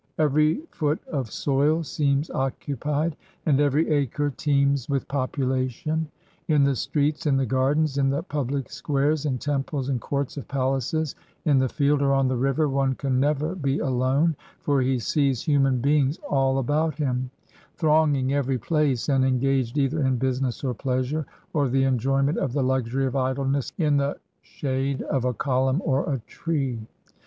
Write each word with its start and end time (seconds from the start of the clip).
Every 0.17 0.61
foot 0.71 0.97
of 1.09 1.29
soil 1.29 1.83
seems 1.83 2.31
occupied, 2.31 3.15
and 3.45 3.59
ever}' 3.59 3.77
acre 3.81 4.31
teems 4.31 4.89
with 4.89 5.07
population. 5.07 6.07
In 6.47 6.63
the 6.63 6.75
streets, 6.75 7.27
in 7.27 7.37
the 7.37 7.45
gardens, 7.45 7.99
in 7.99 8.09
the 8.09 8.23
public 8.23 8.71
squares, 8.71 9.27
in 9.27 9.37
temples, 9.37 9.89
and 9.89 10.01
courts 10.01 10.37
of 10.37 10.47
palaces, 10.47 11.13
in 11.45 11.59
the 11.59 11.69
field, 11.69 12.01
or 12.01 12.13
on 12.13 12.27
the 12.27 12.35
river, 12.35 12.67
one 12.67 12.95
can 12.95 13.19
never 13.19 13.53
be 13.53 13.77
alone, 13.77 14.35
for 14.59 14.81
he 14.81 14.97
sees 14.97 15.43
human 15.43 15.77
beings 15.81 16.17
all 16.27 16.57
about 16.57 16.95
him, 16.95 17.29
thronging 17.75 18.33
every 18.33 18.57
place, 18.57 19.07
and 19.07 19.23
engaged 19.23 19.77
either 19.77 20.03
in 20.03 20.17
business 20.17 20.63
or 20.63 20.73
pleasure, 20.73 21.27
or 21.53 21.69
the 21.69 21.83
enjoyment 21.83 22.39
of 22.39 22.53
the 22.53 22.63
luxury 22.63 23.05
of 23.05 23.15
idleness 23.15 23.71
in 23.77 23.97
the 23.97 24.17
shade 24.41 25.03
of 25.03 25.25
a 25.25 25.33
column 25.35 25.79
or 25.85 26.11
a 26.11 26.17
tree. 26.25 26.79